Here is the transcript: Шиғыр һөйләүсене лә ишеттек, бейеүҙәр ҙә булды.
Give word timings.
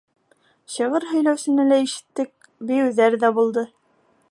Шиғыр 0.75 1.05
һөйләүсене 1.09 1.67
лә 1.67 1.79
ишеттек, 1.87 2.49
бейеүҙәр 2.71 3.21
ҙә 3.25 3.33
булды. 3.39 3.67